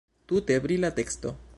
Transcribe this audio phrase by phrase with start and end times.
[0.31, 1.37] Tute brila teksto.